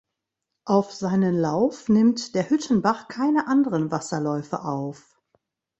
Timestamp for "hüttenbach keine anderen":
2.49-3.91